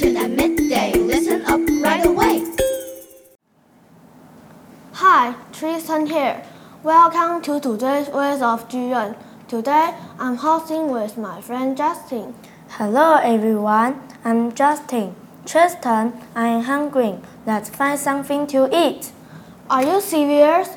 attention 0.00 0.16
at 0.16 0.30
midday. 0.30 0.92
Listen 0.94 1.42
up 1.44 1.60
right 1.82 2.06
away. 2.06 2.44
Hi, 4.92 5.34
Tristan 5.52 6.06
here. 6.06 6.42
Welcome 6.82 7.42
to 7.42 7.60
today's 7.60 8.08
Voice 8.08 8.40
of 8.40 8.68
Jiren. 8.68 9.16
Today, 9.48 9.94
I'm 10.18 10.36
hosting 10.36 10.90
with 10.90 11.18
my 11.18 11.40
friend 11.40 11.76
Justin. 11.76 12.34
Hello, 12.70 13.16
everyone. 13.16 14.00
I'm 14.24 14.54
Justin. 14.54 15.14
Tristan, 15.44 16.12
I'm 16.34 16.62
hungry. 16.62 17.18
Let's 17.46 17.68
find 17.68 17.98
something 17.98 18.46
to 18.48 18.68
eat. 18.72 19.12
Are 19.68 19.84
you 19.84 20.00
serious? 20.00 20.68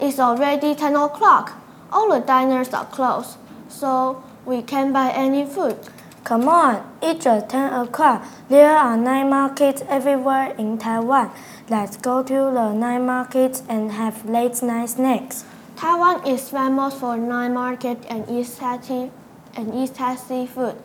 It's 0.00 0.18
already 0.18 0.74
10 0.74 0.96
o'clock. 0.96 1.52
All 1.92 2.10
the 2.10 2.20
diners 2.20 2.72
are 2.74 2.86
closed, 2.86 3.36
so 3.68 4.24
we 4.44 4.62
can't 4.62 4.92
buy 4.92 5.10
any 5.10 5.44
food. 5.44 5.78
Come 6.24 6.48
on, 6.48 6.88
it's 7.02 7.24
just 7.24 7.48
10 7.48 7.72
o'clock. 7.72 8.24
There 8.48 8.76
are 8.76 8.96
night 8.96 9.28
markets 9.28 9.82
everywhere 9.88 10.54
in 10.56 10.78
Taiwan. 10.78 11.32
Let's 11.68 11.96
go 11.96 12.22
to 12.22 12.32
the 12.32 12.72
night 12.72 13.00
markets 13.00 13.64
and 13.68 13.90
have 13.90 14.24
late 14.24 14.62
night 14.62 14.90
snacks. 14.90 15.44
Taiwan 15.74 16.24
is 16.24 16.48
famous 16.48 16.94
for 16.94 17.16
night 17.16 17.48
market 17.48 17.98
and 18.08 18.30
East 18.30 18.60
tasty 18.60 19.10
and 19.56 19.74
East 19.74 19.96
tasty 19.96 20.46
food. 20.46 20.76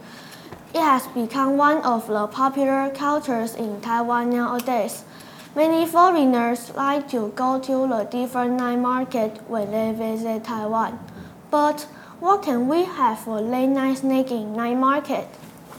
It 0.73 0.81
has 0.81 1.05
become 1.09 1.56
one 1.56 1.84
of 1.84 2.08
the 2.08 2.26
popular 2.26 2.90
cultures 2.90 3.54
in 3.54 3.80
Taiwan 3.80 4.31
nowadays. 4.31 5.04
Many 5.56 5.86
foreigners 5.86 6.73
like 6.73 7.09
to 7.09 7.31
go 7.36 7.59
to 7.59 7.88
the 7.88 8.08
different 8.09 8.58
night 8.58 8.80
market 8.80 9.40
when 9.48 9.70
they 9.70 9.92
visit 9.92 10.45
Taiwan. 10.45 10.98
But 11.52 11.86
what 12.20 12.42
can 12.42 12.68
we 12.68 12.84
have 12.84 13.20
for 13.20 13.40
late 13.40 13.68
night 13.68 14.00
snack 14.00 14.32
in 14.32 14.54
night 14.56 14.76
market? 14.76 15.28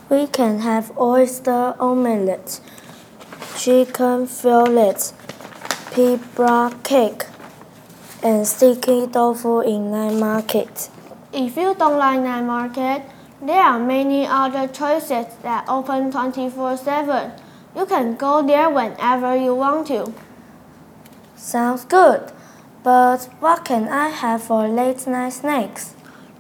We 0.09 0.27
can 0.27 0.61
have 0.61 0.97
oyster 0.97 1.75
omelette, 1.81 2.61
chicken 3.57 4.27
fillets, 4.27 5.13
pea 5.93 6.19
cake, 6.85 7.25
and 8.23 8.47
sticky 8.47 9.07
tofu 9.09 9.61
in 9.61 9.91
night 9.91 10.15
market. 10.15 10.91
If 11.33 11.57
you 11.57 11.75
don't 11.75 11.99
like 11.99 12.21
night 12.21 12.45
market, 12.45 13.03
there 13.43 13.63
are 13.63 13.79
many 13.79 14.27
other 14.27 14.69
choices 14.69 15.27
that 15.43 15.65
open 15.69 16.11
24/7. 16.11 17.33
You 17.77 17.85
can 17.87 18.17
go 18.17 18.43
there 18.43 18.71
whenever 18.71 19.37
you 19.37 19.55
want 19.55 19.89
to. 19.89 20.13
Sounds 21.37 21.85
good. 21.85 22.33
But 22.83 23.29
what 23.41 23.65
can 23.65 23.89
I 23.89 24.09
have 24.09 24.43
for 24.43 24.67
late 24.69 25.07
night 25.07 25.33
snacks? 25.33 25.95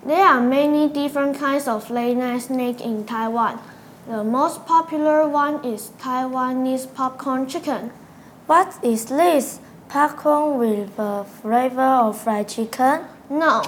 There 0.07 0.25
are 0.25 0.41
many 0.41 0.89
different 0.89 1.39
kinds 1.39 1.67
of 1.67 1.91
late-night 1.91 2.81
in 2.81 3.05
Taiwan. 3.05 3.59
The 4.07 4.23
most 4.23 4.65
popular 4.65 5.29
one 5.29 5.65
is 5.65 5.91
Taiwanese 5.99 6.95
popcorn 6.95 7.49
chicken. 7.49 7.91
What 8.47 8.79
is 8.83 9.07
this? 9.07 9.59
Popcorn 9.89 10.59
with 10.59 10.97
the 10.97 11.27
flavor 11.43 11.83
of 11.83 12.21
fried 12.21 12.49
chicken? 12.49 13.07
No, 13.29 13.63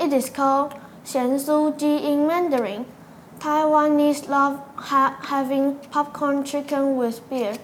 it 0.00 0.12
is 0.12 0.30
called 0.30 0.74
Xianzuji 1.04 2.02
in 2.02 2.26
Mandarin. 2.26 2.84
Taiwanese 3.38 4.28
love 4.28 4.60
ha 4.74 5.16
having 5.22 5.76
popcorn 5.92 6.42
chicken 6.42 6.96
with 6.96 7.26
beer. 7.30 7.56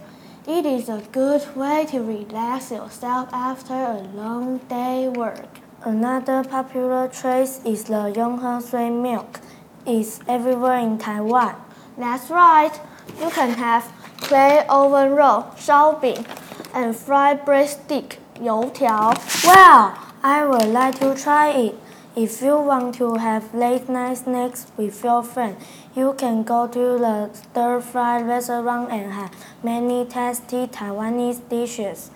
It 0.46 0.64
is 0.64 0.88
a 0.88 1.02
good 1.10 1.56
way 1.56 1.84
to 1.90 1.98
relax 2.00 2.70
yourself 2.70 3.28
after 3.32 3.74
a 3.74 3.98
long 4.14 4.58
day 4.68 5.08
work. 5.08 5.63
Another 5.86 6.42
popular 6.42 7.08
choice 7.08 7.60
is 7.62 7.84
the 7.84 8.10
Yonghe 8.16 8.62
Soy 8.62 8.88
milk. 8.88 9.38
It's 9.84 10.18
everywhere 10.26 10.78
in 10.78 10.96
Taiwan. 10.96 11.56
That's 11.98 12.30
right. 12.30 12.72
You 13.20 13.28
can 13.28 13.50
have 13.50 13.92
clay 14.16 14.64
oven 14.66 15.10
roll, 15.10 15.42
xiaobing, 15.60 16.24
and 16.72 16.96
fried 16.96 17.44
breadstick, 17.44 18.16
youtiao. 18.36 19.12
Well, 19.44 19.98
I 20.22 20.46
would 20.46 20.68
like 20.68 21.00
to 21.00 21.14
try 21.14 21.50
it. 21.50 21.74
If 22.16 22.40
you 22.40 22.56
want 22.56 22.94
to 22.94 23.16
have 23.16 23.52
late 23.54 23.86
night 23.86 24.16
snacks 24.16 24.68
with 24.78 25.04
your 25.04 25.22
friend, 25.22 25.54
you 25.94 26.14
can 26.16 26.44
go 26.44 26.66
to 26.66 26.98
the 26.98 27.28
stir 27.34 27.82
fry 27.82 28.22
restaurant 28.22 28.90
and 28.90 29.12
have 29.12 29.34
many 29.62 30.06
tasty 30.06 30.66
Taiwanese 30.66 31.46
dishes. 31.50 32.10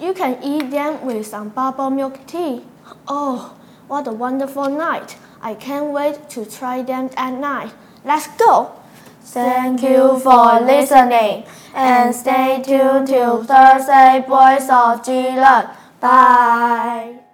You 0.00 0.14
can 0.14 0.42
eat 0.42 0.70
them 0.70 1.04
with 1.04 1.26
some 1.26 1.50
bubble 1.50 1.90
milk 1.90 2.26
tea. 2.26 2.62
Oh, 3.06 3.54
what 3.86 4.06
a 4.06 4.12
wonderful 4.12 4.68
night! 4.68 5.16
I 5.40 5.54
can't 5.54 5.92
wait 5.92 6.28
to 6.30 6.44
try 6.44 6.82
them 6.82 7.10
at 7.16 7.32
night. 7.32 7.72
Let's 8.04 8.26
go! 8.36 8.72
Thank 9.22 9.82
you 9.82 10.18
for 10.20 10.60
listening 10.60 11.44
and 11.74 12.14
stay 12.14 12.62
tuned 12.62 13.08
to 13.08 13.44
Thursday 13.44 14.24
Voice 14.26 14.68
of 14.70 15.02
Jiren. 15.04 15.70
Bye. 16.00 17.27